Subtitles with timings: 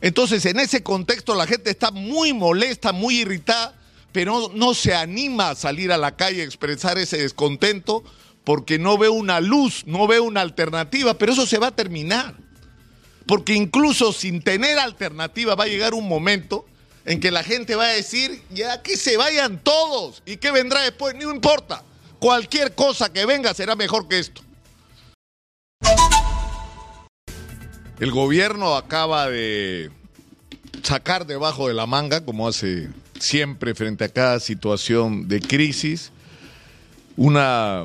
[0.00, 3.74] Entonces, en ese contexto, la gente está muy molesta, muy irritada,
[4.12, 8.04] pero no, se anima a salir a la calle a expresar ese descontento
[8.44, 12.34] porque no ve una luz, no ve una alternativa, pero eso se va a terminar.
[13.26, 16.64] Porque incluso sin tener alternativa va a llegar un momento
[17.04, 20.80] en que la gente va a decir, ya que se vayan todos y que vendrá
[20.82, 21.82] después, no importa,
[22.18, 24.42] cualquier cosa que venga será mejor que esto.
[28.00, 29.90] El gobierno acaba de
[30.82, 36.12] sacar debajo de la manga, como hace siempre frente a cada situación de crisis,
[37.16, 37.84] una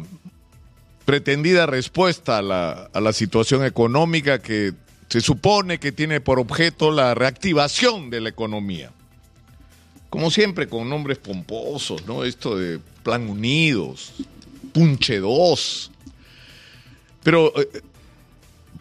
[1.05, 2.41] pretendida respuesta a
[3.01, 4.73] la, situación económica que
[5.09, 8.91] se supone que tiene por objeto la reactivación de la economía.
[10.11, 12.23] Como siempre, con nombres pomposos, ¿no?
[12.23, 14.13] Esto de Plan Unidos,
[14.71, 15.91] Punche 2.
[17.23, 17.81] Pero eh,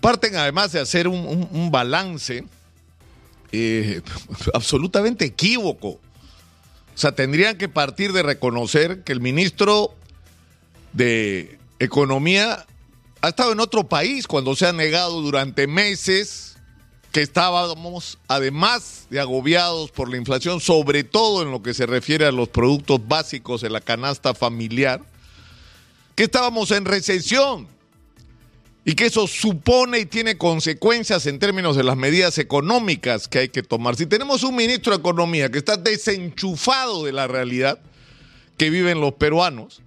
[0.03, 2.45] parten además de hacer un, balance
[3.53, 4.03] eh,
[4.53, 5.89] absolutamente equívoco.
[5.89, 9.95] O sea, tendrían que partir de reconocer que el ministro
[10.93, 12.67] de Economía
[13.23, 16.57] ha estado en otro país cuando se ha negado durante meses
[17.13, 22.27] que estábamos, además de agobiados por la inflación, sobre todo en lo que se refiere
[22.27, 25.01] a los productos básicos de la canasta familiar,
[26.17, 27.69] que estábamos en recesión
[28.85, 33.49] y que eso supone y tiene consecuencias en términos de las medidas económicas que hay
[33.49, 33.95] que tomar.
[33.97, 37.79] Si tenemos un ministro de Economía que está desenchufado de la realidad
[38.57, 39.83] que viven los peruanos,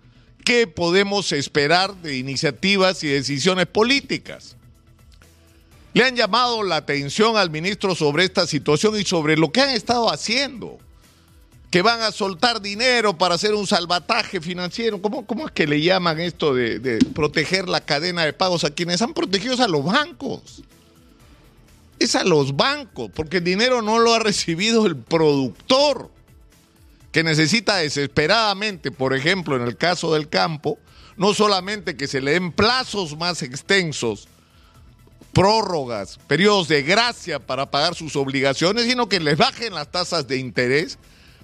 [0.45, 4.55] ¿qué podemos esperar de iniciativas y decisiones políticas?
[5.93, 9.69] Le han llamado la atención al ministro sobre esta situación y sobre lo que han
[9.71, 10.79] estado haciendo
[11.75, 15.01] que van a soltar dinero para hacer un salvataje financiero.
[15.01, 19.01] ¿Cómo, cómo es que le llaman esto de, proteger la cadena de pagos a quienes
[19.01, 20.63] han protegido a los bancos?
[21.99, 26.09] Es a los bancos, porque el dinero no lo ha recibido el productor,
[27.11, 30.79] que necesita desesperadamente, por ejemplo, en el caso del campo,
[31.17, 34.29] no solamente que se le den plazos más extensos,
[35.33, 40.37] prórrogas, periodos de gracia para pagar sus obligaciones, sino que les bajen las tasas de
[40.37, 40.97] interés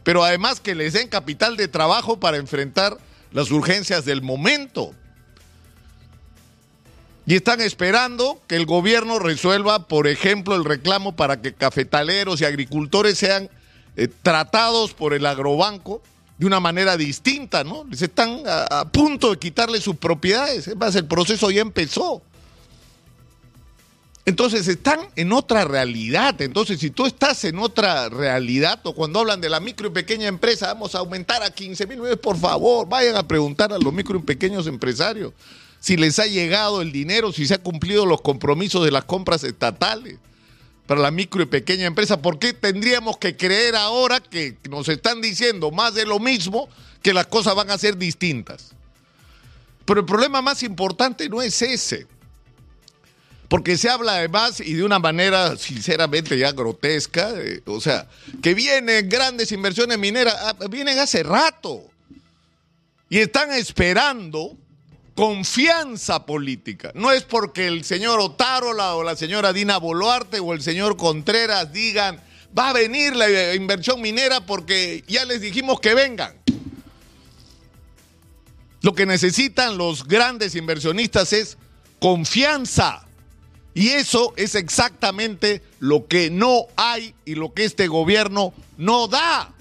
[0.04, 2.98] pero además que les den capital de trabajo para enfrentar
[3.32, 4.94] las urgencias del momento.
[7.26, 12.46] Y están esperando que el gobierno resuelva, por ejemplo, el reclamo para que cafetaleros y
[12.46, 13.50] agricultores sean
[13.96, 16.02] eh, tratados por el agrobanco
[16.38, 17.86] de una manera distinta, ¿no?
[17.90, 20.68] Les están a, a punto de quitarle sus propiedades.
[20.68, 22.24] Además, el proceso ya empezó.
[24.26, 26.40] Entonces están en otra realidad.
[26.42, 30.28] Entonces, si tú estás en otra realidad, o cuando hablan de la micro y pequeña
[30.28, 33.92] empresa, vamos a aumentar a 15 mil millones, por favor, vayan a preguntar a los
[33.92, 35.34] micro y pequeños empresarios
[35.82, 39.44] si les ha llegado el dinero, si se han cumplido los compromisos de las compras
[39.44, 40.20] estatales
[40.86, 42.22] para la micro y pequeña empresa.
[42.22, 46.70] ¿Por qué tendríamos que creer ahora que nos están diciendo más de lo mismo,
[47.02, 48.74] que las cosas van a ser distintas?
[49.86, 52.06] Pero el problema más importante no es ese
[53.52, 58.08] porque se habla además y de una manera sinceramente ya grotesca, eh, o sea,
[58.42, 61.84] que vienen grandes inversiones mineras, ah, vienen hace rato
[63.10, 64.56] y están esperando
[65.16, 66.94] confianza política.
[66.96, 71.74] No es porque el señor Otárola o la señora Dina Boluarte o el señor Contreras
[71.74, 72.24] digan,
[72.58, 76.38] va a venir la inversión minera porque ya les dijimos que vengan.
[78.82, 81.58] Lo que necesitan los grandes inversionistas es
[82.00, 83.08] confianza.
[83.74, 89.54] Y eso es exactamente lo que no hay y lo que este gobierno no da.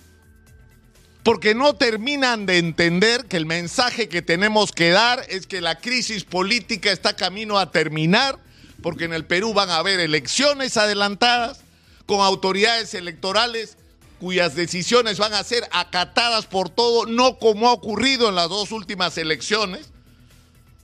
[1.23, 5.79] Porque no terminan de entender que el mensaje que tenemos que dar es que la
[5.79, 8.39] crisis política está camino a terminar,
[8.83, 11.61] porque en el Perú van a haber elecciones adelantadas
[12.07, 13.77] con autoridades electorales
[14.19, 18.71] cuyas decisiones van a ser acatadas por todo, no como ha ocurrido en las dos
[18.71, 19.91] últimas elecciones,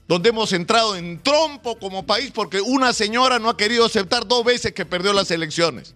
[0.07, 4.43] donde hemos entrado en trompo como país porque una señora no ha querido aceptar dos
[4.45, 5.93] veces que perdió las elecciones.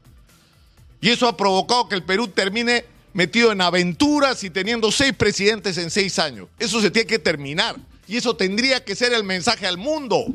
[1.00, 5.78] Y eso ha provocado que el Perú termine metido en aventuras y teniendo seis presidentes
[5.78, 6.48] en seis años.
[6.60, 7.78] Eso se tiene que terminar.
[8.08, 10.26] Y eso tendría que ser el mensaje al mundo.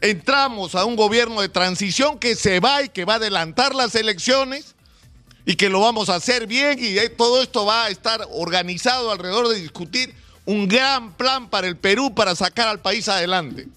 [0.00, 3.94] Entramos a un gobierno de transición que se va y que va a adelantar las
[3.94, 4.74] elecciones
[5.44, 9.48] y que lo vamos a hacer bien y todo esto va a estar organizado alrededor
[9.48, 10.14] de discutir
[10.48, 13.68] un gran plan para el Perú para sacar al país adelante,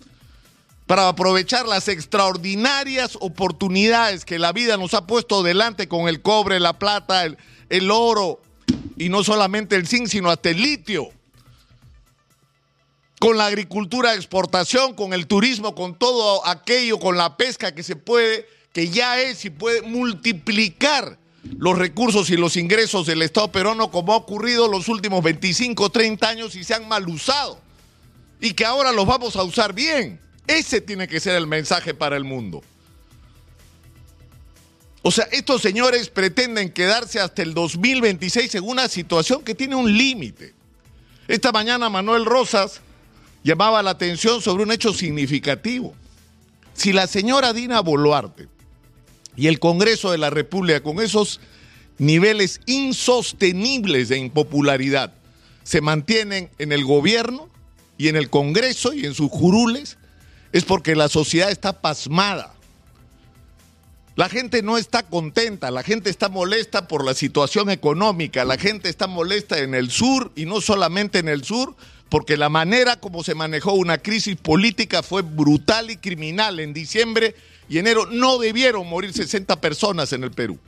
[0.88, 6.62] para aprovechar las extraordinarias oportunidades que la vida nos ha puesto delante con el cobre,
[6.62, 8.42] la plata, el, oro
[8.96, 11.10] y no solamente el zinc, sino hasta el litio.
[13.20, 17.84] Con la agricultura de exportación, con el turismo, con todo aquello, con la pesca que
[17.84, 23.52] se puede que ya es y puede multiplicar los recursos y los ingresos del Estado
[23.52, 27.60] peruano como ha ocurrido los últimos 25, 30 años y se han mal usado.
[28.40, 30.20] Y que ahora los vamos a usar bien.
[30.48, 32.64] Ese tiene que ser el mensaje para el mundo.
[35.04, 39.98] O sea, estos señores pretenden quedarse hasta el 2026 en una situación que tiene un
[39.98, 40.54] límite.
[41.28, 42.82] Esta mañana Manuel Rosas
[43.44, 45.96] llamaba la atención sobre un hecho significativo.
[46.74, 48.48] Si la señora Dina Boluarte
[49.36, 51.40] y el Congreso de la República con esos
[51.98, 55.14] niveles insostenibles de impopularidad
[55.64, 57.50] se mantienen en el gobierno
[57.98, 59.98] y en el Congreso y en sus curules,
[60.52, 62.54] es porque la sociedad está pasmada.
[64.16, 68.90] La gente no está contenta, la gente está molesta por la situación económica, la gente
[68.90, 71.76] está molesta en el sur y no solamente en el sur,
[72.10, 76.60] porque la manera como se manejó una crisis política fue brutal y criminal.
[76.60, 77.36] En diciembre
[77.70, 80.60] y enero no debieron morir 60 personas en el Perú.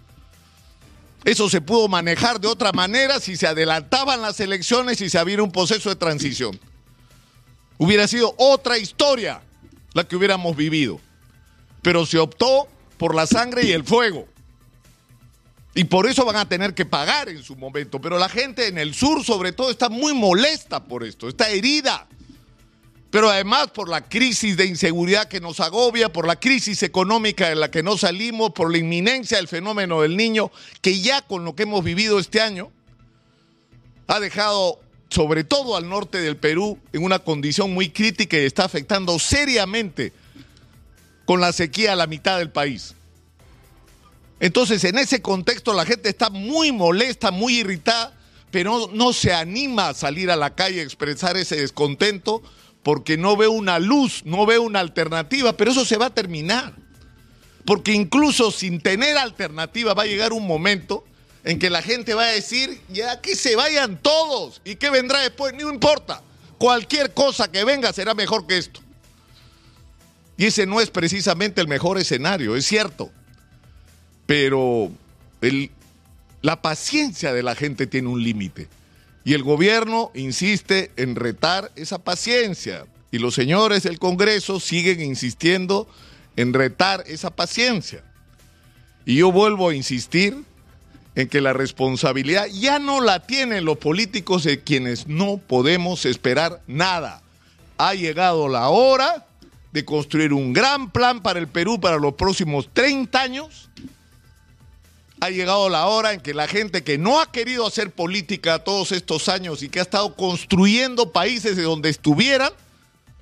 [1.26, 5.42] Eso se pudo manejar de otra manera si se adelantaban las elecciones y se había
[5.42, 6.60] un proceso de transición.
[7.78, 9.42] Hubiera sido otra historia
[9.94, 11.00] la que hubiéramos vivido.
[11.82, 12.68] Pero se optó
[12.98, 14.28] por la sangre y el fuego.
[15.76, 18.00] Y por eso van a tener que pagar en su momento.
[18.00, 22.08] Pero la gente en el sur sobre todo está muy molesta por esto, está herida.
[23.14, 27.60] Pero además por la crisis de inseguridad que nos agobia, por la crisis económica en
[27.60, 30.50] la que no salimos, por la inminencia del fenómeno del niño,
[30.82, 32.72] que ya con lo que hemos vivido este año,
[34.08, 34.80] ha dejado
[35.10, 40.12] sobre todo al norte del Perú en una condición muy crítica y está afectando seriamente
[41.26, 42.96] con la sequía a la mitad del país.
[44.40, 48.18] Entonces, en ese contexto la gente está muy molesta, muy irritada,
[48.50, 52.42] pero no, se anima a salir a la calle a expresar ese descontento
[52.84, 56.74] porque no ve una luz, no ve una alternativa, pero eso se va a terminar.
[57.66, 61.06] Porque incluso sin tener alternativa va a llegar un momento
[61.46, 65.22] en que la gente va a decir, ya que se vayan todos, ¿y qué vendrá
[65.22, 65.54] después?
[65.54, 66.22] No importa,
[66.58, 68.82] cualquier cosa que venga será mejor que esto.
[70.36, 73.12] Y ese no es precisamente el mejor escenario, es cierto.
[74.26, 74.92] Pero
[76.42, 78.68] la paciencia de la gente tiene un límite.
[79.26, 82.86] Y el gobierno insiste en retar esa paciencia.
[83.12, 85.88] Y los señores del Congreso siguen insistiendo
[86.36, 88.04] en retar esa paciencia.
[89.06, 90.44] Y yo vuelvo a insistir
[91.16, 96.62] en que la responsabilidad ya no la tienen los políticos de quienes no podemos esperar
[96.68, 97.22] nada.
[97.78, 99.26] Ha llegado la hora
[99.72, 103.70] de construir un gran plan para el Perú para los próximos 30 años.
[105.24, 108.92] Ha llegado la hora en que la gente que no ha querido hacer política todos
[108.92, 112.52] estos años y que ha estado construyendo países de donde estuvieran,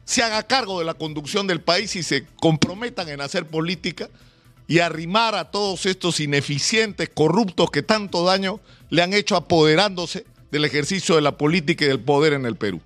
[0.03, 4.09] se haga cargo de la conducción del país y se comprometan en hacer política
[4.67, 8.59] y arrimar a todos estos ineficientes, corruptos que tanto daño
[8.89, 12.81] le han hecho apoderándose del ejercicio de la política y del poder en el Perú.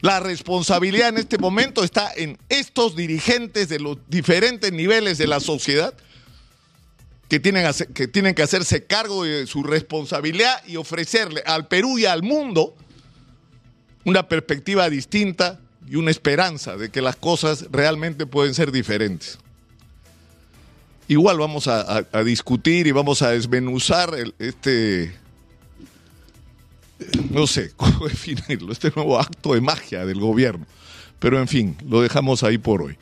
[0.00, 5.38] La responsabilidad en este momento está en estos dirigentes de los diferentes niveles de la
[5.38, 5.94] sociedad
[7.28, 12.06] que tienen, que tienen que hacerse cargo de su responsabilidad y ofrecerle al Perú y
[12.06, 12.74] al mundo
[14.04, 19.38] una perspectiva distinta y una esperanza de que las cosas realmente pueden ser diferentes.
[21.08, 25.14] Igual vamos a, discutir y vamos a desmenuzar este,
[27.30, 30.66] no sé cómo definirlo, este nuevo acto de magia del gobierno.
[31.18, 32.98] Pero en fin, lo dejamos ahí por hoy.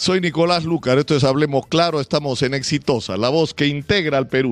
[0.00, 4.28] Soy Nicolás Lucar, esto es Hablemos Claro, estamos en Exitosa, la voz que integra al
[4.28, 4.48] Perú.